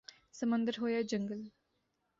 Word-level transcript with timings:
سمندر 0.39 0.75
ہو 0.81 0.87
یا 0.87 1.01
جنگل 1.09 1.41